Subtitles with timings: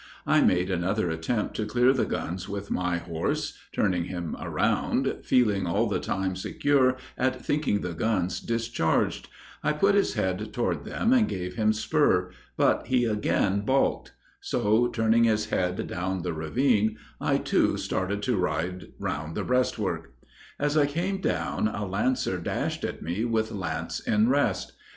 [0.25, 5.67] I made another attempt to clear the guns with my horse, turning him around feeling
[5.67, 9.29] all the time secure at thinking the guns discharged
[9.63, 14.87] I put his head toward them and gave him spur, but he again balked; so
[14.87, 20.15] turning his head down the ravine, I too started to ride round the breastwork.
[20.59, 24.71] "As I came down, a lancer dashed at me with lance in rest.